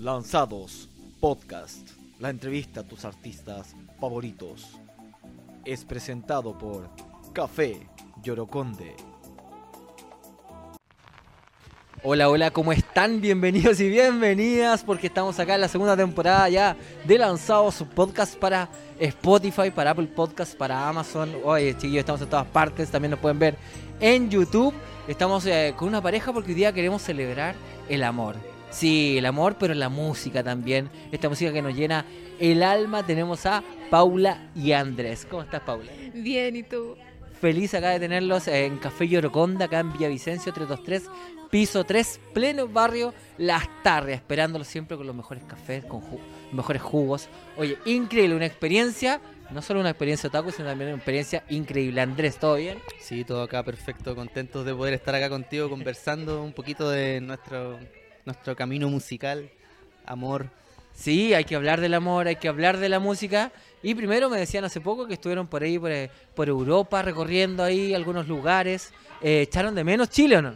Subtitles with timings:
[0.00, 0.88] Lanzados
[1.20, 4.80] Podcast, la entrevista a tus artistas favoritos.
[5.66, 6.88] Es presentado por
[7.34, 7.86] Café
[8.22, 8.96] Yoroconde.
[12.02, 13.20] Hola, hola, ¿cómo están?
[13.20, 18.70] Bienvenidos y bienvenidas porque estamos acá en la segunda temporada ya de Lanzados Podcast para
[18.98, 21.30] Spotify, para Apple Podcast, para Amazon.
[21.44, 23.58] Oye, chiquillos, estamos en todas partes, también nos pueden ver
[24.00, 24.72] en YouTube.
[25.06, 27.54] Estamos eh, con una pareja porque hoy día queremos celebrar
[27.90, 28.36] el amor.
[28.70, 30.90] Sí, el amor, pero la música también.
[31.10, 32.06] Esta música que nos llena
[32.38, 33.04] el alma.
[33.04, 35.26] Tenemos a Paula y Andrés.
[35.28, 35.90] ¿Cómo estás, Paula?
[36.14, 36.96] Bien, ¿y tú?
[37.40, 41.10] Feliz acá de tenerlos en Café Yoroconda, acá en Villavicencio 323,
[41.50, 46.02] piso 3, pleno barrio Las Tarrias, esperándolos siempre con los mejores cafés, con
[46.52, 47.30] mejores jugos.
[47.56, 52.02] Oye, increíble, una experiencia, no solo una experiencia otaku, sino también una experiencia increíble.
[52.02, 52.78] Andrés, ¿todo bien?
[53.00, 57.78] Sí, todo acá perfecto, contentos de poder estar acá contigo conversando un poquito de nuestro
[58.24, 59.50] nuestro camino musical,
[60.06, 60.46] amor.
[60.94, 63.52] Sí, hay que hablar del amor, hay que hablar de la música.
[63.82, 67.94] Y primero me decían hace poco que estuvieron por ahí, por, eh, Europa, recorriendo ahí
[67.94, 68.92] algunos lugares.
[69.22, 70.54] Eh, ¿Echaron de menos Chile o no?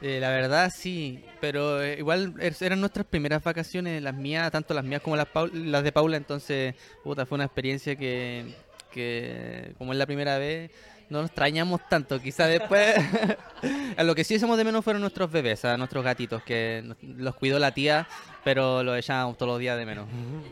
[0.00, 4.84] Eh, la verdad sí, pero igual er, eran nuestras primeras vacaciones, las mías, tanto las
[4.84, 8.54] mías como las, las de Paula, entonces puta, fue una experiencia que,
[8.92, 10.70] que como es la primera vez,
[11.10, 12.20] no nos extrañamos tanto.
[12.20, 12.94] Quizá después.
[13.98, 17.34] a lo que sí echamos de menos fueron nuestros bebés, a nuestros gatitos, que los
[17.34, 18.06] cuidó la tía,
[18.44, 20.06] pero los echábamos todos los días de menos.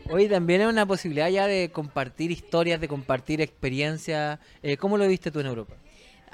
[0.09, 4.39] Hoy también es una posibilidad ya de compartir historias, de compartir experiencias.
[4.61, 5.75] Eh, ¿Cómo lo viste tú en Europa?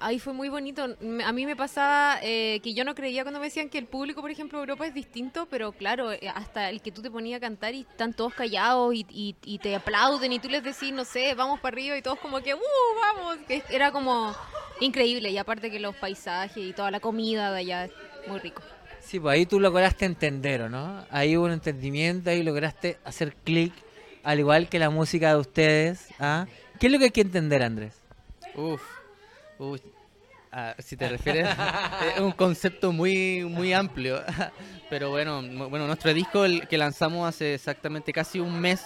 [0.03, 0.83] Ahí fue muy bonito.
[1.25, 4.19] A mí me pasaba eh, que yo no creía cuando me decían que el público,
[4.19, 7.37] por ejemplo, de Europa es distinto, pero claro, eh, hasta el que tú te ponías
[7.37, 11.33] a cantar y están todos callados y, te aplauden y tú les decís, no sé,
[11.35, 12.59] vamos para arriba y todos como que, ¡uh,
[12.99, 13.37] vamos!
[13.47, 14.35] Que era como
[14.81, 15.29] increíble.
[15.29, 17.89] Y aparte que los paisajes y toda la comida de allá,
[18.27, 18.61] muy rico.
[18.99, 21.05] Sí, pues ahí tú lograste entender, ¿no?
[21.11, 23.71] Ahí hubo un entendimiento, ahí lograste hacer clic,
[24.21, 26.09] al igual que la música de ustedes.
[26.19, 26.45] ¿ah?
[26.77, 27.93] ¿Qué es lo que hay que entender, Andrés?
[28.55, 28.81] Uf,
[29.63, 29.81] Uy,
[30.51, 31.47] ah, si te refieres,
[32.15, 34.21] es un concepto muy, muy amplio.
[34.89, 38.85] Pero bueno, bueno, nuestro disco el que lanzamos hace exactamente casi un mes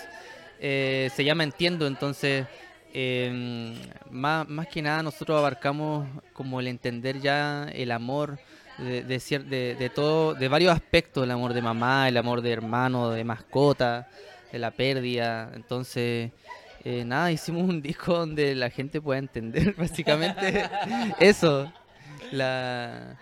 [0.59, 2.45] eh, se llama Entiendo, entonces
[2.93, 3.73] em,
[4.11, 8.37] más, más que nada nosotros abarcamos como el entender ya el amor
[8.77, 13.09] de, de, de, todo, de varios aspectos, el amor de mamá, el amor de hermano,
[13.09, 14.07] de mascota,
[14.51, 16.31] de la pérdida, entonces
[16.89, 20.69] eh, nada, hicimos un disco donde la gente pueda entender básicamente
[21.19, 21.69] eso.
[22.31, 23.17] La,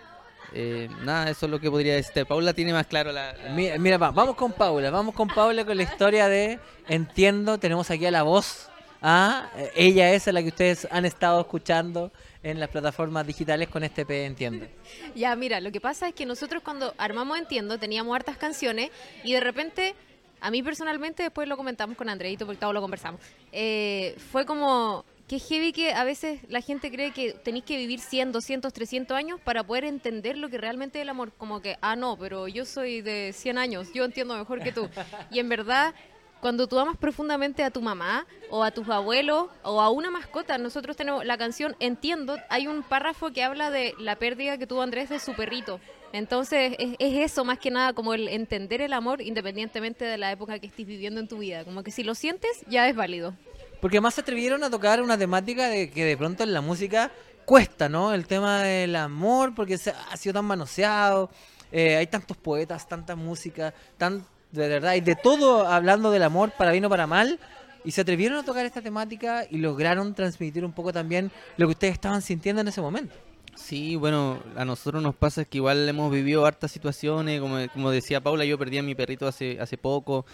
[0.52, 2.24] eh, nada, eso es lo que podría decir.
[2.26, 3.34] Paula tiene más claro la...
[3.56, 8.12] Mira, vamos con Paula, vamos con Paula con la historia de Entiendo, tenemos aquí a
[8.12, 8.70] la voz.
[9.02, 9.50] ¿ah?
[9.74, 12.12] Ella es la que ustedes han estado escuchando
[12.44, 14.68] en las plataformas digitales con este P Entiendo.
[15.16, 18.90] Ya, mira, lo que pasa es que nosotros cuando armamos Entiendo teníamos hartas canciones
[19.24, 19.96] y de repente
[20.40, 23.20] a mí personalmente, después lo comentamos con Andreito, porque todo lo conversamos,
[23.52, 27.98] eh, fue como que heavy que a veces la gente cree que tenéis que vivir
[28.00, 31.32] 100, 200, 300 años para poder entender lo que realmente es el amor.
[31.36, 34.88] Como que, ah, no, pero yo soy de 100 años, yo entiendo mejor que tú.
[35.30, 35.94] Y en verdad,
[36.40, 40.58] cuando tú amas profundamente a tu mamá o a tus abuelos o a una mascota,
[40.58, 44.82] nosotros tenemos la canción Entiendo, hay un párrafo que habla de la pérdida que tuvo
[44.82, 45.80] Andrés de su perrito.
[46.12, 50.58] Entonces es, eso más que nada como el entender el amor independientemente de la época
[50.58, 51.64] que estés viviendo en tu vida.
[51.64, 53.34] Como que si lo sientes ya es válido.
[53.80, 57.10] Porque más se atrevieron a tocar una temática de que de pronto en la música
[57.44, 58.12] cuesta, ¿no?
[58.14, 61.30] El tema del amor, porque se ha sido tan manoseado.
[61.72, 66.50] Eh, hay tantos poetas, tanta música, tan de verdad, y de todo hablando del amor
[66.52, 67.38] para bien o para mal.
[67.84, 71.72] Y se atrevieron a tocar esta temática y lograron transmitir un poco también lo que
[71.72, 73.14] ustedes estaban sintiendo en ese momento.
[73.56, 78.20] Sí, bueno, a nosotros nos pasa que igual hemos vivido hartas situaciones, como, como decía
[78.20, 80.26] Paula, yo perdí a mi perrito hace, hace poco.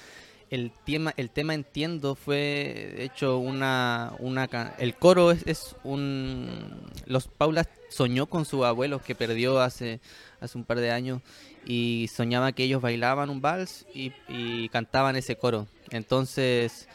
[0.50, 4.44] El tema, el tema entiendo fue de hecho una, una
[4.78, 10.00] el coro es, es un los Paula soñó con su abuelo que perdió hace,
[10.41, 11.22] hace un par de años
[11.65, 15.69] y soñaba que ellos bailaban un vals y cantaban ese coro.
[15.91, 16.87] Entonces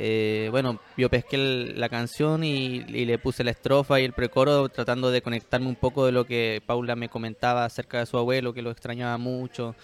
[0.00, 5.10] eh, bueno, yo pesqué la canción y, le puse la estrofa y el precoro tratando
[5.10, 8.62] de conectarme un poco de lo que Paula me comentaba acerca de su abuelo, que
[8.62, 9.74] lo extrañaba mucho.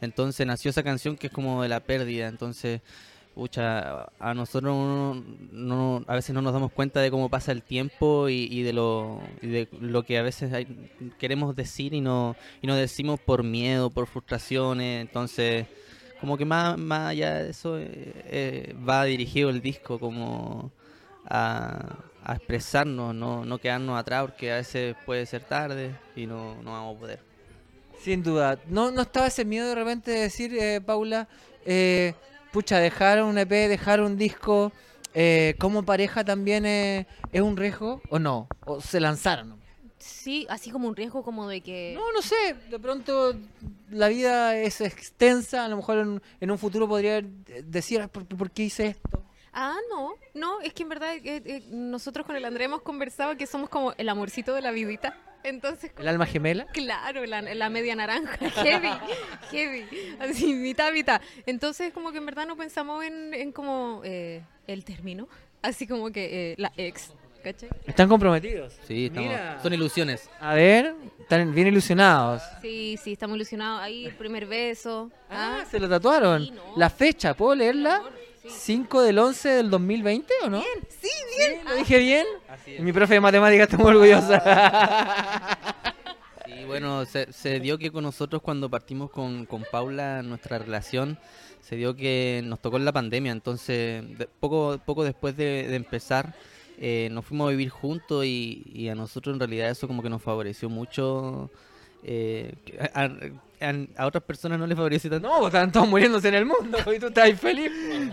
[0.00, 2.28] Entonces nació esa canción que es como de la pérdida.
[2.28, 2.82] Entonces,
[3.34, 5.16] pucha, a nosotros
[5.50, 9.20] no, a veces no nos damos cuenta de cómo pasa el tiempo y, de, lo,
[9.42, 10.52] de lo que a veces
[11.18, 15.00] queremos decir y no, y no decimos por miedo, por frustraciones.
[15.00, 15.66] Entonces
[16.20, 17.86] como que más, más allá de eso eh,
[18.26, 20.70] eh, va dirigido el disco como
[21.26, 21.96] a,
[22.28, 26.96] expresarnos, no, no quedarnos atrás porque a veces puede ser tarde y no, no vamos
[26.96, 27.34] a poder.
[28.04, 28.58] Sin duda.
[28.68, 31.28] ¿No, no estaba ese miedo de repente de decir, eh, Paula,
[31.64, 32.14] eh,
[32.52, 34.72] pucha, dejar un EP, dejar un disco,
[35.14, 37.06] eh, como pareja también es
[37.40, 38.48] un riesgo o no?
[38.64, 39.63] ¿O se lanzaron?
[40.04, 41.92] Sí, así como un riesgo como de que...
[41.94, 43.34] No, no sé, de pronto
[43.90, 47.22] la vida es extensa, a lo mejor en, en un futuro podría
[47.64, 49.24] decir, "Ah, ¿por, por qué hice esto?
[49.54, 53.36] Ah, no, no, es que en verdad eh, eh, nosotros con el André hemos conversado
[53.38, 55.16] que somos como el amorcito de la vidita.
[55.42, 56.66] Entonces, ¿El alma gemela?
[56.66, 58.88] claro, la, la media naranja, heavy,
[59.50, 59.86] heavy,
[60.20, 61.20] así, mitad, mitad.
[61.46, 65.28] Entonces, como que en verdad no pensamos en, en como eh, el término,
[65.62, 67.12] así como que eh, la ex,
[67.44, 67.68] ¿cachai?
[67.86, 68.72] ¿Están comprometidos?
[68.88, 69.60] Sí, estamos- Mira.
[69.62, 70.28] son ilusiones.
[70.40, 72.42] A ver, están bien ilusionados.
[72.62, 73.82] Sí, sí, estamos ilusionados.
[73.82, 75.10] Ahí el primer beso.
[75.30, 76.44] Ah, Ah, se lo tatuaron.
[76.46, 76.62] Sí, no.
[76.76, 77.96] La fecha, ¿puedo leerla?
[77.96, 78.12] amor,
[78.42, 78.48] sí.
[78.50, 80.58] 5 del 11 del 2020 o no?
[80.58, 81.08] Bien, sí,
[81.38, 81.64] bien.
[81.64, 82.26] ¿Lo dije bien?
[82.48, 84.42] Así Y mi profe de matemáticas está muy orgullosa.
[86.46, 91.18] Sí, bueno, se, se dio que con nosotros cuando partimos con, con Paula, nuestra relación,
[91.60, 95.76] se dio que nos tocó en la pandemia, entonces de- poco, poco después de, de
[95.76, 96.34] empezar
[96.78, 100.10] eh, nos fuimos a vivir juntos y, y a nosotros en realidad eso como que
[100.10, 101.50] nos favoreció mucho.
[102.04, 102.52] Eh,
[102.92, 103.10] a, a-
[103.96, 105.26] a otras personas no les favoreció tanto.
[105.26, 107.70] no, estaban todos muriéndose en el mundo y tú estás feliz.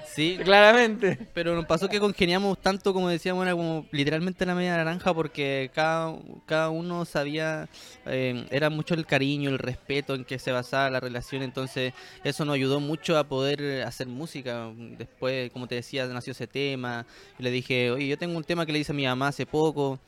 [0.07, 1.17] Sí, Claramente.
[1.33, 5.69] Pero nos pasó que congeniamos tanto, como decíamos, era como literalmente la media naranja, porque
[5.73, 6.15] cada,
[6.45, 7.67] cada uno sabía,
[8.05, 11.93] eh, era mucho el cariño, el respeto en que se basaba la relación, entonces
[12.23, 14.71] eso nos ayudó mucho a poder hacer música.
[14.97, 17.05] Después, como te decía, nació ese tema,
[17.37, 19.45] y le dije, oye, yo tengo un tema que le hice a mi mamá hace
[19.45, 19.99] poco,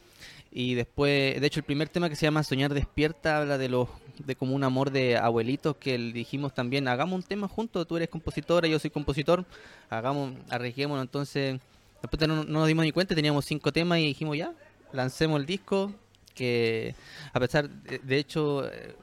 [0.55, 3.89] y después, de hecho, el primer tema que se llama Soñar Despierta habla de los
[4.19, 8.09] de como un amor de abuelitos que dijimos también, hagamos un tema juntos, tú eres
[8.09, 9.45] compositora, yo soy compositor,
[9.89, 11.59] hagamos, arriesguémonos, entonces
[12.03, 14.53] después no, no nos dimos ni cuenta, teníamos cinco temas y dijimos ya,
[14.91, 15.91] lancemos el disco,
[16.35, 16.93] que
[17.33, 18.95] a pesar, de, hecho, eh,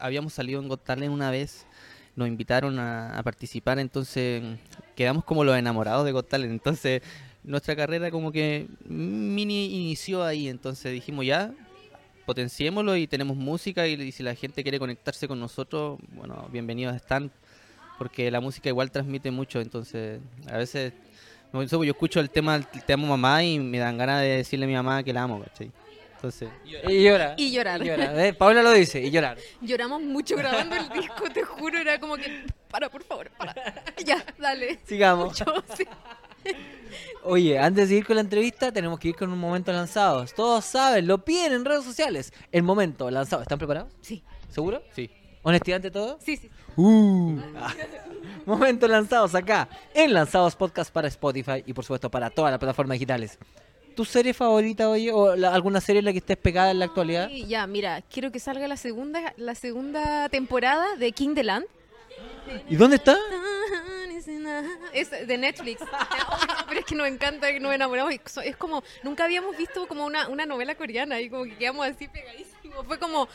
[0.00, 1.66] habíamos salido en Got una vez,
[2.16, 4.42] nos invitaron a, a participar, entonces
[4.96, 7.02] quedamos como los enamorados de Got entonces
[7.44, 11.52] nuestra carrera como que mini inició ahí, entonces dijimos ya,
[12.26, 16.96] potenciémoslo y tenemos música y, y si la gente quiere conectarse con nosotros, bueno, bienvenidos
[16.96, 17.30] están,
[17.98, 20.20] porque la música igual transmite mucho, entonces
[20.50, 20.92] a veces
[21.52, 24.74] yo escucho el tema Te amo mamá y me dan ganas de decirle a mi
[24.74, 25.70] mamá que la amo, ¿cachai?
[26.16, 27.34] Entonces, Y llora.
[27.36, 27.82] Y llorar.
[27.82, 28.26] Y llora.
[28.26, 29.36] Eh, Paula lo dice, y llorar.
[29.60, 33.54] Lloramos mucho grabando el disco, te juro, era como que, para, por favor, para.
[34.04, 34.80] Ya, dale.
[34.84, 35.38] Sigamos.
[35.38, 35.44] Yo,
[35.76, 35.84] sí.
[37.22, 40.34] Oye, antes de ir con la entrevista, tenemos que ir con un momento lanzados.
[40.34, 42.32] Todos saben, lo piden en redes sociales.
[42.52, 43.42] El momento lanzado.
[43.42, 43.92] ¿Están preparados?
[44.00, 44.82] Sí, ¿Seguro?
[44.94, 45.10] sí.
[45.46, 46.18] ¿Honestidad ante todo?
[46.22, 46.50] sí, sí.
[46.76, 47.38] Uh.
[48.46, 52.94] Momento lanzados acá, en Lanzados Podcast para Spotify y por supuesto para todas las plataformas
[52.96, 53.38] digitales.
[53.94, 55.10] ¿Tu serie favorita, oye?
[55.12, 57.28] ¿O la- alguna serie en la que estés pegada en la actualidad?
[57.30, 61.66] Y ya, mira, quiero que salga la segunda, la segunda temporada de King the Land.
[62.68, 63.16] ¿Y dónde está?
[64.94, 65.82] Es de Netflix.
[66.74, 68.12] Pero es que nos encanta, que nos enamoramos.
[68.44, 72.08] Es como, nunca habíamos visto como una, una novela coreana y como que quedamos así
[72.08, 72.84] pegadísimos.
[72.88, 73.28] Fue como,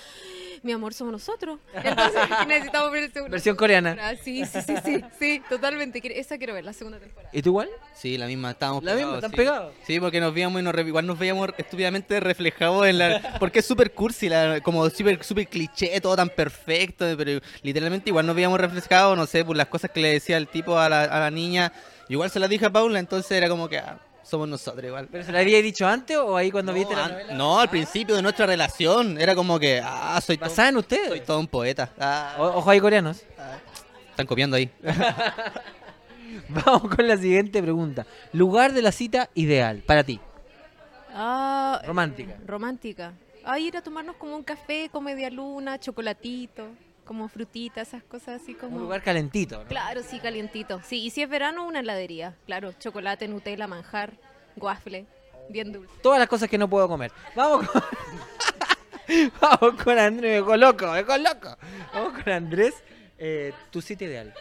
[0.62, 1.59] mi amor, somos nosotros.
[1.74, 2.19] Entonces
[2.50, 3.31] necesitamos ver el segundo.
[3.31, 3.95] Versión coreana.
[4.21, 6.01] Sí, sí, sí, sí, sí, totalmente.
[6.19, 7.30] Esa quiero ver, la segunda temporada.
[7.31, 7.69] ¿Y tú igual?
[7.94, 9.38] Sí, la misma, estábamos La misma, pegados, ¿están sí.
[9.38, 9.74] pegados?
[9.88, 13.38] Sí, porque nos veíamos y nos igual nos veíamos estúpidamente reflejados en la...
[13.39, 18.25] Porque es súper cursi, la- como súper super cliché, todo tan perfecto, pero literalmente igual
[18.25, 21.03] nos veíamos reflejados, no sé, por las cosas que le decía el tipo a la,
[21.03, 21.71] a la niña.
[22.10, 25.08] Igual se las dije a Paula, entonces era como que ah, somos nosotros igual.
[25.12, 27.34] ¿Pero se la había dicho antes o ahí cuando No, viste la an- novela?
[27.34, 30.80] no, al principio de nuestra relación era como que, ah, soy todo, ¿Basada en soy
[30.82, 31.24] ustedes?
[31.25, 31.92] todo un poeta.
[32.00, 33.22] Ah, O- Ojo ahí coreanos.
[34.10, 34.70] están copiando ahí.
[36.50, 38.06] Vamos con la siguiente pregunta.
[38.34, 40.20] Lugar de la cita ideal para ti.
[41.13, 42.36] Ah, Romántica.
[42.46, 43.13] romántica.
[43.44, 46.68] Ah, ir a tomarnos como un café con media luna, chocolatito,
[47.10, 48.75] como frutitas, esas cosas así como...
[48.75, 49.63] Un lugar calentito.
[49.63, 49.68] ¿no?
[49.68, 50.80] Claro, sí, calientito.
[50.84, 52.36] Sí, y si es verano, una heladería.
[52.46, 54.13] Claro, chocolate, Nutella, manjar,
[54.56, 55.08] waffle,
[55.50, 55.92] bien dulce.
[56.04, 57.12] Todas las cosas que no puedo comer.
[57.36, 57.82] Vamos con...
[59.42, 60.22] Vamos con Andrés.
[60.22, 61.58] Me dejó loco, me dejó loco.
[61.96, 62.75] Vamos con Andrés.
[63.18, 64.32] Eh, tu sitio ideal.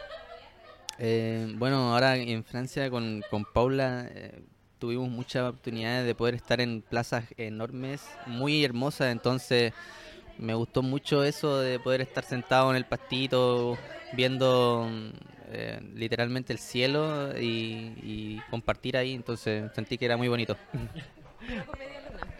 [0.99, 4.43] Eh, bueno, ahora en Francia con, con Paula eh,
[4.77, 9.73] tuvimos muchas oportunidades de poder estar en plazas enormes, muy hermosas, entonces
[10.39, 13.77] me gustó mucho eso de poder estar sentado en el pastito
[14.13, 14.89] viendo
[15.51, 20.57] eh, literalmente el cielo y, y compartir ahí, entonces sentí que era muy bonito.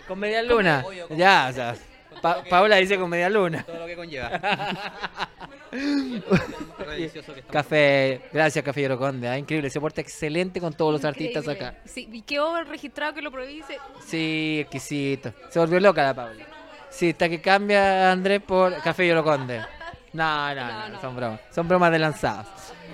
[0.08, 0.84] Con media luna.
[1.16, 1.76] Ya, o sea.
[2.22, 3.64] Pa- Paula dice con media luna.
[3.64, 4.30] Todo lo que conlleva.
[7.52, 11.76] Café, gracias Café Yoroconde, ah, increíble, se porta excelente con todos los artistas acá.
[11.86, 15.34] Sí, y quedó registrado que lo dice, Sí, exquisito.
[15.50, 16.46] Se volvió loca la Paula.
[16.90, 19.62] Sí, está que cambia Andrés por Café Yoroconde.
[20.14, 21.02] No, no, no, No, no.
[21.02, 21.42] son bromas.
[21.52, 22.48] Son bromas de lanzados.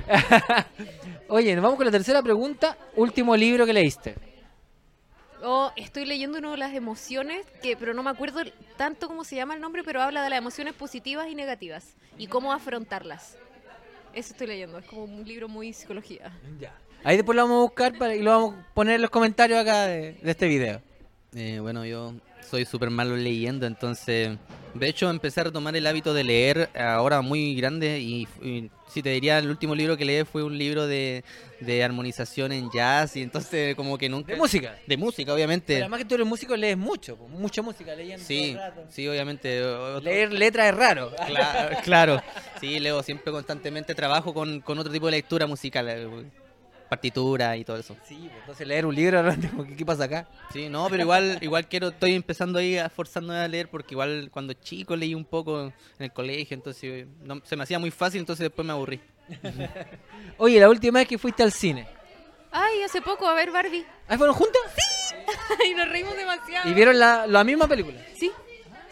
[1.30, 2.78] Oye, nos vamos con la tercera pregunta.
[2.96, 4.16] Último libro que leíste.
[5.44, 8.42] Oh, estoy leyendo uno de las emociones, que pero no me acuerdo
[8.78, 12.28] tanto cómo se llama el nombre, pero habla de las emociones positivas y negativas y
[12.28, 13.38] cómo afrontarlas.
[14.14, 16.32] Eso estoy leyendo, es como un libro muy psicología.
[17.04, 19.60] Ahí después lo vamos a buscar para, y lo vamos a poner en los comentarios
[19.60, 20.82] acá de, de este video.
[21.36, 22.14] Eh, bueno, yo
[22.50, 24.38] soy súper malo leyendo, entonces,
[24.74, 29.02] de hecho, empecé a retomar el hábito de leer ahora muy grande y, y si
[29.02, 31.24] te diría, el último libro que leí fue un libro de,
[31.60, 34.32] de armonización en jazz y entonces como que nunca...
[34.34, 34.78] De música.
[34.88, 35.78] De música, Pero obviamente.
[35.78, 37.18] además que tú eres músico, lees mucho.
[37.30, 38.24] Mucha música leyendo.
[38.26, 38.86] Sí, todo el rato.
[38.90, 39.62] sí, obviamente.
[40.02, 41.12] Leer letras es raro.
[41.28, 42.22] Claro, claro.
[42.62, 45.90] Sí, leo siempre constantemente, trabajo con, con otro tipo de lectura musical,
[46.96, 47.96] partitura y todo eso.
[48.08, 49.24] Sí, pues, entonces leer un libro,
[49.78, 50.28] ¿qué pasa acá?
[50.52, 54.30] Sí, no, pero igual igual quiero, estoy empezando ahí a forzarme a leer porque igual
[54.32, 58.20] cuando chico leí un poco en el colegio, entonces no, se me hacía muy fácil,
[58.20, 59.02] entonces después me aburrí.
[60.38, 61.88] Oye, la última vez que fuiste al cine.
[62.52, 63.86] Ay, hace poco a ver Barbie.
[64.08, 64.62] ¿Ahí fueron juntos?
[65.70, 66.70] y nos reímos demasiado.
[66.70, 68.00] ¿Y vieron la, la misma película?
[68.18, 68.32] Sí,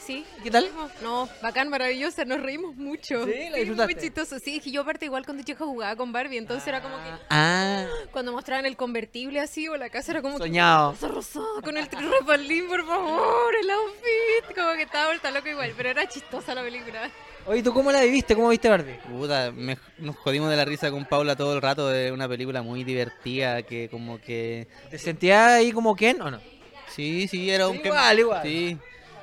[0.05, 0.25] sí.
[0.43, 0.67] ¿Qué tal?
[1.01, 3.25] No, bacán, maravillosa, nos reímos mucho.
[3.25, 3.93] Sí, la disfrutaste.
[3.95, 4.39] muy chistoso.
[4.39, 7.09] Sí, es que yo aparte igual cuando chica jugaba con Barbie, entonces era como que
[7.29, 10.95] Ah, cuando mostraban el convertible así o la casa era como que soñado.
[11.01, 14.55] Rosada con el respaldín, por favor, el outfit.
[14.55, 17.09] Como que estaba vuelta loco igual, pero era chistosa la película.
[17.45, 18.35] Oye, ¿tú cómo la viviste?
[18.35, 18.95] ¿Cómo viste Barbie?
[19.09, 22.61] Puta, me- nos jodimos de la risa con Paula todo el rato de una película
[22.61, 24.67] muy divertida que como que...
[24.89, 26.39] ¿Te sentías ahí como Ken o no?
[26.87, 27.75] Sí, sí, era un...
[27.75, 28.41] Igual, igual.
[28.43, 28.77] Sí,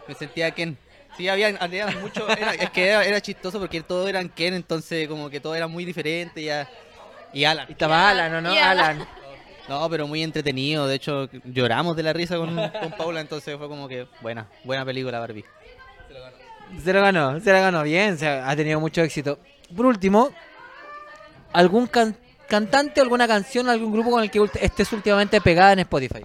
[0.06, 0.76] me sentía Ken.
[1.16, 2.28] Sí, había, había mucho...
[2.28, 5.66] Era, es que era, era chistoso porque todos eran Ken, entonces como que todo era
[5.66, 6.68] muy diferente ya...
[7.32, 7.66] Y Alan.
[7.68, 8.54] Y estaba Alan, ¿o no?
[8.54, 8.96] Y Alan.
[8.96, 9.08] Alan.
[9.68, 10.88] No, pero muy entretenido.
[10.88, 14.84] De hecho, lloramos de la risa con, con Paula, entonces fue como que buena, buena
[14.84, 15.44] película Barbie.
[16.82, 19.38] Se lo ganó, se lo ganó bien, se ha ha tenido mucho éxito.
[19.76, 20.30] Por último,
[21.52, 22.16] ¿algún can-
[22.48, 26.22] cantante, alguna canción, algún grupo con el que estés últimamente pegada en Spotify?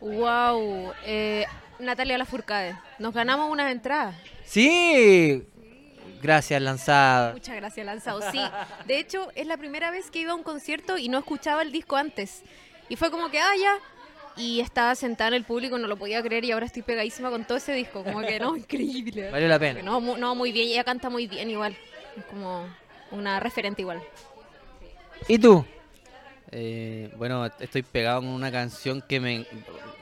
[0.00, 1.46] Wow, eh,
[1.78, 2.74] Natalia Lafourcade.
[2.98, 4.14] Nos ganamos unas entradas.
[4.44, 5.42] Sí,
[6.22, 7.32] gracias, lanzada.
[7.32, 8.20] Muchas gracias, Lanzado.
[8.30, 8.40] Sí,
[8.86, 11.72] de hecho, es la primera vez que iba a un concierto y no escuchaba el
[11.72, 12.42] disco antes.
[12.88, 13.78] Y fue como que, ah, ya.
[14.36, 17.44] Y estaba sentada en el público, no lo podía creer y ahora estoy pegadísima con
[17.44, 18.04] todo ese disco.
[18.04, 19.30] Como que, no, increíble.
[19.30, 19.82] Valió la pena.
[19.82, 20.68] No, mu- no, muy bien.
[20.68, 21.76] Ella canta muy bien igual.
[22.16, 22.66] Es como
[23.10, 24.02] una referente igual.
[25.28, 25.64] ¿Y tú?
[26.52, 29.46] Eh, bueno, estoy pegado con una canción que me...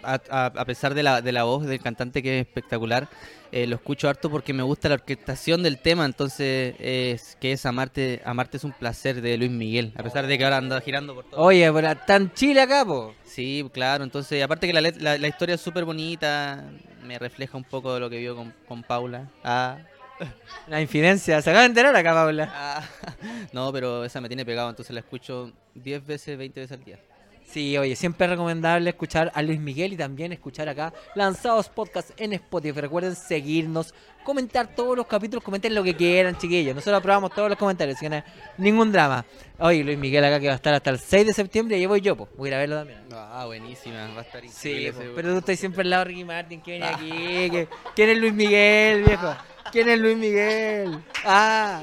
[0.04, 3.08] A, a- a pesar de la, de la voz del cantante que es espectacular,
[3.52, 7.64] eh, lo escucho harto porque me gusta la orquestación del tema, entonces es que es
[7.66, 11.14] Amarte, Amarte es un placer de Luis Miguel, a pesar de que ahora anda girando
[11.14, 11.40] por todo.
[11.40, 13.14] Oye, pero tan chile acá, po.
[13.24, 16.64] Sí, claro, entonces aparte que la, la, la historia es súper bonita,
[17.04, 19.28] me refleja un poco de lo que vio con, con Paula.
[19.44, 19.78] Ah,
[20.68, 22.50] La infidencia, se acaba de enterar acá, Paula.
[22.54, 22.82] ah.
[23.52, 26.98] No, pero esa me tiene pegado, entonces la escucho 10 veces, 20 veces al día.
[27.46, 32.10] Sí, oye, siempre es recomendable escuchar a Luis Miguel y también escuchar acá Lanzados Podcast
[32.16, 32.80] en Spotify.
[32.80, 36.74] Recuerden seguirnos, comentar todos los capítulos, comenten lo que quieran, chiquillos.
[36.74, 38.22] Nosotros aprobamos todos los comentarios, así que no hay
[38.58, 39.24] ningún drama.
[39.60, 41.86] Oye, Luis Miguel acá que va a estar hasta el 6 de septiembre y ahí
[41.86, 42.28] voy yo, pues.
[42.36, 42.98] Voy a ir a verlo también.
[43.12, 46.04] Ah, buenísima, va a estar Sí, increíble po, ese- pero tú estás siempre al lado
[46.04, 46.60] de Ricky Martin.
[46.60, 47.50] ¿Quién viene aquí?
[47.50, 49.36] ¿Qué- ¿Quién es Luis Miguel, viejo?
[49.70, 50.98] ¿Quién es Luis Miguel?
[51.24, 51.82] Ah,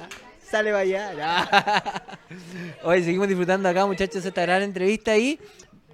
[0.51, 2.03] sale para allá.
[2.83, 5.39] Oye, seguimos disfrutando acá, muchachos, esta gran entrevista y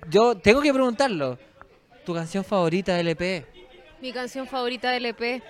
[0.10, 1.38] yo tengo que preguntarlo.
[2.06, 3.46] ¿Tu canción favorita del EP?
[4.02, 5.42] Mi canción favorita del EP,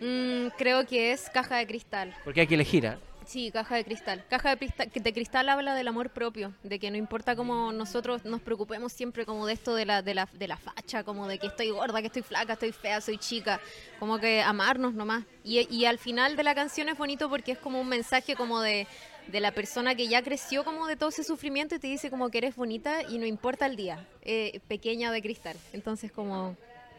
[0.00, 2.14] mm, creo que es Caja de Cristal.
[2.24, 2.98] Porque hay que elegir, ¿ah?
[3.26, 4.24] Sí, Caja de Cristal.
[4.30, 8.24] Caja de cristal, de cristal habla del amor propio, de que no importa cómo nosotros
[8.24, 11.40] nos preocupemos siempre como de esto de la, de la, de la facha, como de
[11.40, 13.60] que estoy gorda, que estoy flaca, estoy fea, soy chica,
[13.98, 15.24] como que amarnos nomás.
[15.42, 18.60] Y, y al final de la canción es bonito porque es como un mensaje como
[18.60, 18.86] de,
[19.26, 22.30] de la persona que ya creció como de todo ese sufrimiento y te dice como
[22.30, 25.56] que eres bonita y no importa el día, eh, pequeña de cristal.
[25.72, 26.56] Entonces como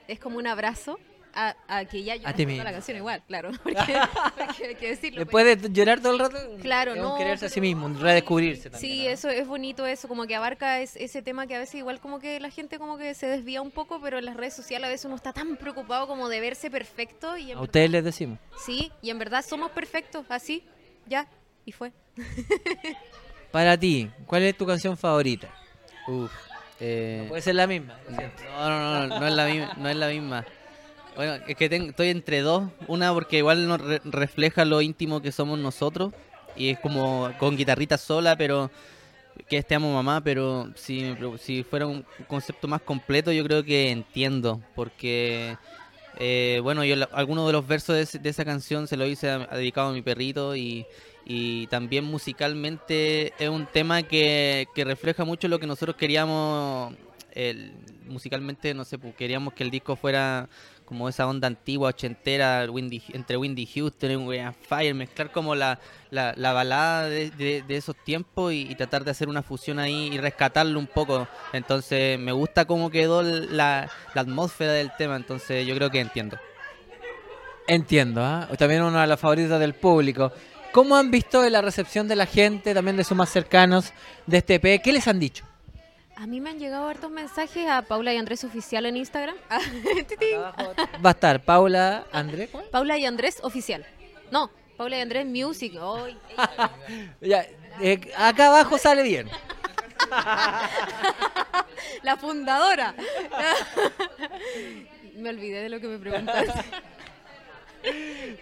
[0.10, 1.00] es como un abrazo.
[1.40, 2.24] A, a que ya yo
[2.64, 3.94] la canción igual, claro, porque,
[4.36, 5.20] porque hay que decirlo.
[5.20, 8.92] Después de llorar todo el rato, Claro, no, quererse a sí mismo, redescubrirse también.
[8.92, 9.12] Sí, ¿no?
[9.12, 12.20] eso es bonito, eso como que abarca es- ese tema que a veces igual como
[12.20, 14.90] que la gente como que se desvía un poco, pero en las redes sociales a
[14.90, 18.40] veces uno está tan preocupado como de verse perfecto y en A ustedes les decimos.
[18.66, 20.64] sí, y en verdad somos perfectos, así,
[21.06, 21.28] ya,
[21.66, 21.92] y fue.
[23.52, 25.50] Para ti, ¿cuál es tu canción favorita?
[26.08, 26.32] Uf,
[26.80, 27.98] eh, Puede ser la misma.
[28.10, 29.74] No, no, no, no es la misma.
[29.78, 30.46] No es la misma.
[31.18, 32.70] Bueno, es que ten- estoy entre dos.
[32.88, 36.14] Una porque igual nos re- refleja lo íntimo que somos nosotros.
[36.56, 38.72] Y es como con guitarrita sola, pero
[39.50, 40.22] que este amo mamá.
[40.24, 44.62] Pero si, si fuera un concepto más completo, yo creo que entiendo.
[44.76, 45.58] Porque
[46.20, 49.46] Eh, bueno, yo algunos de los versos de, de esa canción se lo hice a-
[49.56, 50.86] dedicado a mi perrito y,
[51.26, 56.96] y también musicalmente es un tema que, que refleja mucho lo que nosotros queríamos
[57.34, 57.72] el-
[58.08, 60.50] musicalmente, no sé, pues, queríamos que el disco fuera
[60.88, 65.80] como esa onda antigua, ochentera, entre Windy Houston y William Fire, mezclar como la,
[66.10, 70.18] la, la balada de, de- esos tiempos y, tratar de hacer una fusión ahí y
[70.18, 71.28] rescatarlo un poco.
[71.54, 76.38] Entonces me gusta cómo quedó la, la atmósfera del tema, entonces yo creo que entiendo.
[77.68, 78.48] Entiendo, ¿ah?
[78.58, 80.32] También uno de los favoritos del público.
[80.72, 83.92] ¿Cómo han visto la recepción de la gente, también de sus más cercanos,
[84.26, 84.82] de este EP?
[84.82, 85.44] ¿Qué les han dicho?
[86.20, 89.36] A mí me han llegado hartos mensajes a Paula y Andrés Oficial en Instagram.
[89.52, 89.60] Ah.
[91.06, 92.50] Va a estar Paula, Andrés.
[92.52, 92.66] ¿cuál?
[92.72, 93.86] Paula y Andrés Oficial.
[94.32, 95.74] No, Paula y Andrés Music.
[97.22, 97.46] Ya,
[97.82, 99.30] eh, acá abajo sale bien.
[102.02, 102.96] la fundadora.
[105.16, 106.64] me olvidé de lo que me preguntaste.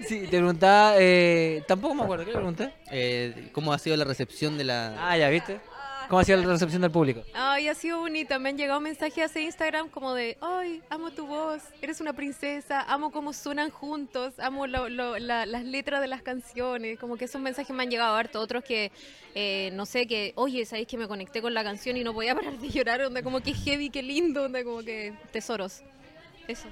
[0.07, 2.73] Sí, te preguntaba, eh, tampoco me acuerdo, ¿qué le pregunté?
[2.89, 4.95] Eh, ¿Cómo ha sido la recepción de la...
[4.97, 5.59] Ah, ya, ¿viste?
[6.09, 7.23] ¿Cómo ha sido la recepción del público?
[7.33, 8.37] Ay, ha sido bonita.
[8.39, 12.81] Me han llegado mensajes a Instagram como de, ay, amo tu voz, eres una princesa,
[12.81, 16.99] amo cómo suenan juntos, amo lo- lo- la- las letras de las canciones.
[16.99, 18.39] Como que esos mensajes me han llegado harto.
[18.39, 18.91] Otros que,
[19.33, 22.35] eh, no sé, que, oye, sabéis que me conecté con la canción y no podía
[22.35, 23.01] parar de llorar.
[23.01, 25.81] Onda, como que heavy, qué lindo, onda, como que tesoros.
[26.47, 26.67] Eso.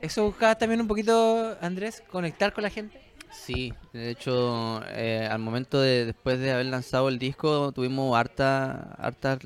[0.00, 3.00] ¿Eso buscaba también un poquito, Andrés, conectar con la gente?
[3.32, 8.94] Sí, de hecho, eh, al momento de después de haber lanzado el disco, tuvimos harta,
[8.98, 9.38] harta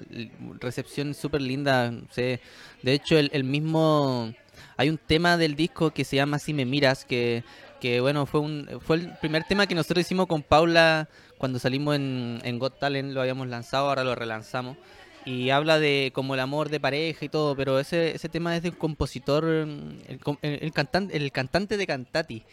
[0.61, 1.91] recepción súper linda.
[1.93, 2.41] no sé.
[2.83, 4.35] De hecho, el, mismo,
[4.77, 7.45] hay un tema del disco que se llama Si me miras, que,
[7.81, 11.95] que bueno, fue un, fue el primer tema que nosotros hicimos con Paula cuando salimos
[11.97, 14.77] en, Got Talent, lo habíamos lanzado, ahora lo relanzamos.
[15.25, 18.63] Y habla de como el amor de pareja y todo, pero ese, ese tema es
[18.63, 22.45] de un compositor, mm, el, el, el el cantante de Cantati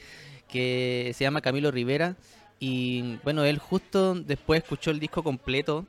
[0.53, 2.15] que se llama Camilo Rivera
[2.59, 5.85] y bueno, él justo después escuchó el disco completo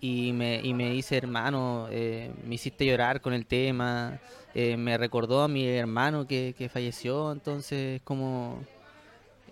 [0.00, 4.18] y me, y me dice, hermano, eh, me hiciste llorar con el tema,
[4.54, 8.60] eh, me recordó a mi hermano que, que falleció, entonces es como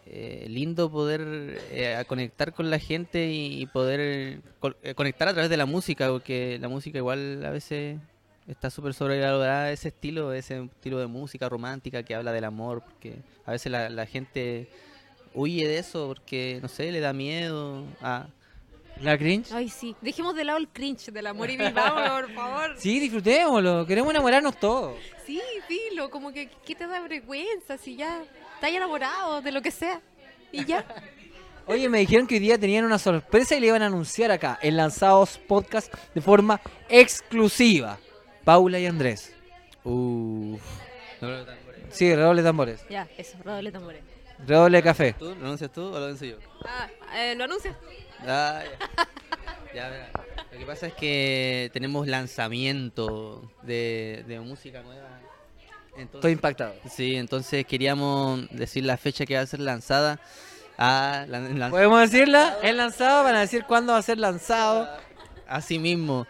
[0.06, 1.20] eh, lindo poder
[1.70, 6.58] eh, conectar con la gente y, poder co- conectar a través de la música, porque
[6.60, 7.98] la música igual a veces
[8.48, 13.16] está súper sobrevalorada ese estilo, ese estilo de música romántica que habla del amor, porque
[13.44, 14.68] a veces la, la gente
[15.34, 18.26] huye de eso porque, no sé, le da miedo a...
[19.02, 19.52] ¿La cringe?
[19.52, 19.94] Ay, sí.
[20.00, 22.74] Dejemos de lado el cringe del amor y vivamos, por favor.
[22.78, 24.96] Sí, disfrutémoslo, queremos enamorarnos todos.
[25.26, 28.22] Sí, filo, como que ¿qué te da vergüenza si ya
[28.54, 30.00] estás enamorado de lo que sea?
[30.50, 30.86] Y ya.
[31.66, 34.58] Oye, me dijeron que hoy día tenían una sorpresa y le iban a anunciar acá,
[34.62, 37.98] en Lanzados Podcast, de forma exclusiva.
[38.46, 39.34] Paula y Andrés.
[39.82, 40.62] Uf.
[41.90, 42.80] Sí, redoble de tambores.
[42.88, 44.02] ya, eso, redoble tambores.
[44.46, 45.14] Redoble de café.
[45.14, 45.24] ¿Tú?
[45.34, 46.36] ¿Lo anuncias tú o lo anuncio yo?
[46.64, 47.74] Ah, eh, ¿lo anuncias?
[48.20, 49.06] Ah, ya.
[49.74, 50.10] Ya, mira.
[50.52, 55.08] Lo que pasa es que tenemos lanzamiento de, de música nueva.
[55.96, 56.74] Entonces, Estoy impactado.
[56.88, 60.20] Sí, entonces queríamos decir la fecha que va a ser lanzada.
[60.78, 61.26] Ah,
[61.68, 62.56] ¿Podemos decirla?
[62.62, 64.88] Es lanzado, van a decir cuándo va a ser lanzado.
[65.48, 66.26] así mismo.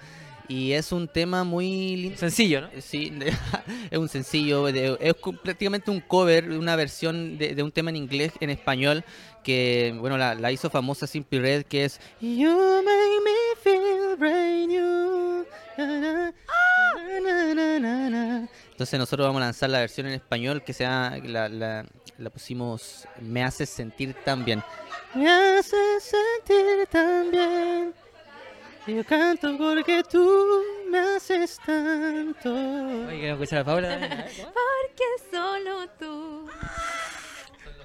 [0.48, 2.18] Y es un tema muy lindo.
[2.18, 2.68] Sencillo, ¿no?
[2.80, 3.32] Sí, de-
[3.90, 8.32] es un sencillo, es prácticamente un cover, una versión de, de un tema en inglés,
[8.40, 9.04] en español,
[9.42, 14.68] que bueno, la, la hizo famosa Simply Red, que es You make me feel brand
[14.68, 15.44] new.
[15.76, 18.48] na, na, na, na, na, na.
[18.70, 21.86] Entonces nosotros vamos a lanzar la versión en español que sea la, la,
[22.18, 24.62] la pusimos Me haces sentir tan bien.
[25.14, 27.94] Me haces sentir tan bien.
[28.86, 32.52] Yo canto porque tú me haces tanto.
[32.54, 33.98] Oye, ¿queremos escuchar a Paula?
[34.36, 36.48] Porque solo tú.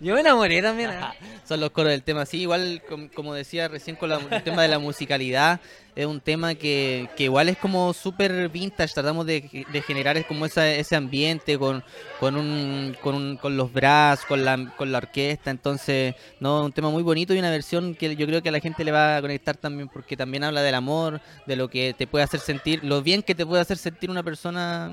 [0.03, 0.89] Yo me enamoré también.
[0.89, 0.99] ¿eh?
[1.47, 2.25] Son los coros del tema.
[2.25, 5.59] Sí, igual com- como decía recién con la- el tema de la musicalidad,
[5.95, 8.93] es un tema que, que igual es como súper vintage.
[8.93, 11.83] Tratamos de, de generar es como esa, ese ambiente con,
[12.19, 15.51] con, un, con, un- con los brass, con la, con la orquesta.
[15.51, 18.59] Entonces, no, un tema muy bonito y una versión que yo creo que a la
[18.59, 22.07] gente le va a conectar también porque también habla del amor, de lo que te
[22.07, 24.91] puede hacer sentir, lo bien que te puede hacer sentir una persona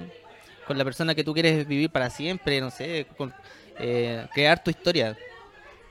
[0.66, 3.33] con la persona que tú quieres vivir para siempre, no sé, con,
[3.79, 5.17] eh, crear tu historia.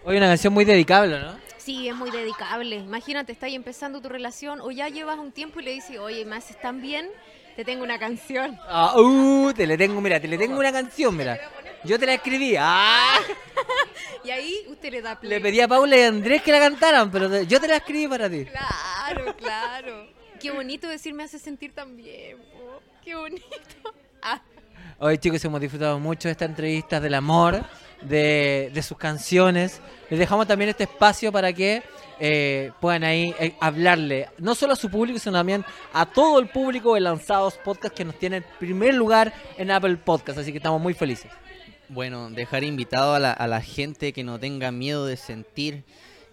[0.04, 1.38] Hoy una canción muy dedicable, ¿no?
[1.58, 2.78] Sí, es muy dedicable.
[2.78, 6.24] Imagínate, estás ahí empezando tu relación o ya llevas un tiempo y le dices, oye,
[6.24, 7.10] me haces tan bien,
[7.58, 8.58] te tengo una canción.
[8.68, 11.38] Ah, uh, te le tengo, mira, te le tengo una canción, mira.
[11.84, 12.56] Yo te la escribí.
[12.58, 13.20] Ah,
[14.24, 15.30] Y ahí usted le da play.
[15.30, 17.78] le pedí a Paula y a Andrés que la cantaran, pero te- yo te la
[17.78, 18.46] escribí para ti.
[18.46, 20.08] Claro, claro.
[20.40, 22.38] Qué bonito decir me hace sentir tan bien.
[22.54, 22.82] po.
[23.04, 23.46] Qué bonito.
[24.22, 24.42] Ah,
[25.00, 27.64] Hoy chicos hemos disfrutado mucho de esta entrevista del amor,
[28.02, 29.80] de, sus canciones.
[30.10, 31.84] Les dejamos también este espacio para que
[32.20, 36.50] eh, puedan ahí eh, hablarle, no solo a su público, sino también a todo el
[36.50, 40.40] público de Lanzados Podcast que nos tiene en primer lugar en Apple Podcast.
[40.40, 41.32] Así que estamos muy felices.
[41.90, 45.84] Bueno, dejar invitado a la, a la gente que no tenga miedo de sentir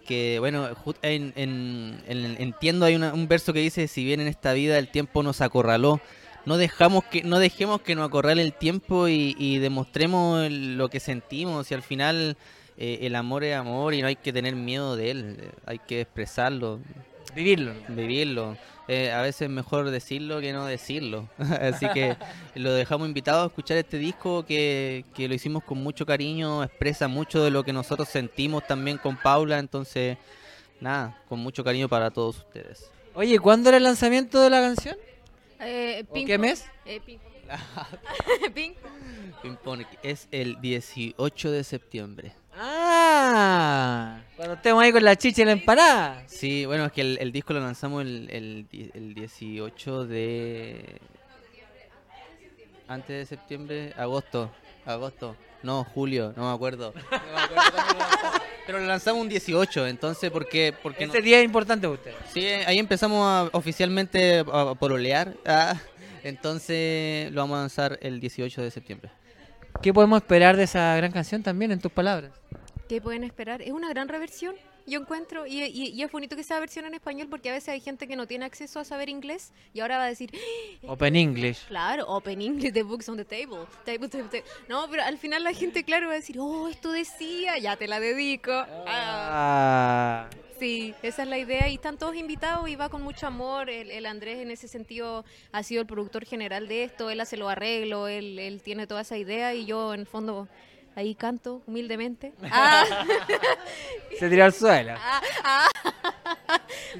[0.07, 0.69] que, bueno,
[1.03, 4.89] en, en- en- entiendo, hay un verso que dice, si bien en esta vida el
[4.89, 5.99] tiempo nos acorraló,
[6.45, 10.99] no dejamos que no dejemos que nos acorrale el tiempo y, y demostremos lo que
[10.99, 12.37] sentimos y al final
[12.77, 15.79] eh, el amor es amor y no hay que tener miedo de él, eh, hay
[15.79, 16.79] que expresarlo,
[17.33, 17.73] Vivirlo.
[17.89, 18.57] vivirlo.
[18.87, 21.27] Eh, a veces es mejor decirlo que no decirlo.
[21.37, 22.15] Así que
[22.53, 27.07] lo dejamos invitado a escuchar este disco que, que lo hicimos con mucho cariño, expresa
[27.07, 30.17] mucho de lo que nosotros sentimos también con Paula, entonces
[30.79, 32.89] nada, con mucho cariño para todos ustedes.
[33.15, 34.97] Oye, ¿cuándo era el lanzamiento de la canción?
[35.59, 36.65] Eh, ¿O ping qué mes?
[36.85, 37.33] Eh, ping pong.
[38.55, 39.41] Ping pong.
[39.41, 42.33] Ping Pong es el 18 de septiembre.
[42.57, 46.23] Ah, cuando estemos ahí con la chicha y la empanada.
[46.27, 50.99] Sí, bueno, es que el, el disco lo lanzamos el, el, el 18 de...
[52.87, 54.51] Antes de septiembre, agosto,
[54.85, 56.93] agosto, no, julio, no me acuerdo.
[56.95, 58.39] No me.
[58.65, 60.73] Pero lo lanzamos un 18, entonces, ¿por qué?
[60.81, 62.15] Porque no- Ese día es importante para ustedes.
[62.33, 65.75] Sí, ahí empezamos a, oficialmente a, a pololear, ah,
[66.23, 69.11] entonces lo vamos a lanzar el 18 de septiembre.
[69.81, 72.31] ¿Qué podemos esperar de esa gran canción también, en tus palabras?
[72.89, 73.61] ¿Qué pueden esperar?
[73.61, 74.55] Es una gran reversión,
[74.87, 77.69] yo encuentro, y, y- y es bonito que sea versión en español porque a veces
[77.69, 80.31] hay gente que no tiene acceso a saber inglés y ahora va a decir,
[80.87, 81.65] Open English.
[81.67, 84.43] claro, Open English, the books on the table, table, table, table".
[84.67, 87.87] No, pero al final la gente, claro, va a decir, oh, esto decía, ya te
[87.87, 88.51] la dedico.
[88.51, 93.27] Ah, Ah, sí, esa es la idea y están todos invitados y va con mucho
[93.27, 93.69] amor.
[93.69, 97.37] El, el Andrés en ese sentido ha sido el productor general de esto, él hace
[97.37, 100.47] los arreglos, él, él tiene toda esa idea y yo en el fondo
[100.95, 102.33] ahí canto humildemente.
[102.51, 102.83] Ah.
[104.19, 104.93] se tiró al suelo.
[104.97, 105.67] Ah, ah.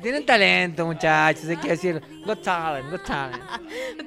[0.01, 1.45] Tienen talento, muchachos.
[1.45, 3.43] Hay que decir, got talent, got talent.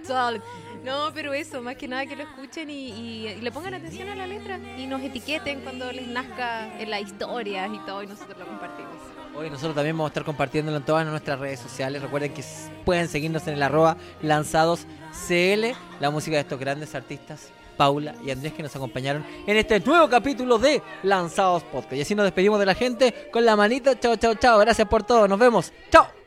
[0.06, 0.42] Tal.
[0.84, 4.08] No, pero eso, más que nada que lo escuchen y, y- y le pongan atención
[4.08, 8.06] a la letra y nos etiqueten cuando les nazca en las historias y todo y
[8.06, 8.94] nosotros lo compartimos.
[9.34, 12.00] Hoy nosotros también vamos a estar compartiéndolo en todas nuestras redes sociales.
[12.00, 12.44] Recuerden que
[12.84, 14.86] pueden seguirnos en el arroba lanzados
[15.26, 19.80] CL, la música de estos grandes artistas, Paula y Andrés, que nos acompañaron en este
[19.80, 21.94] nuevo capítulo de Lanzados Podcast.
[21.94, 23.98] Y así nos despedimos de la gente con la manita.
[23.98, 24.58] Chao, chao, chao.
[24.58, 25.26] Gracias por todo.
[25.26, 25.72] Nos vemos.
[25.90, 26.17] Chao.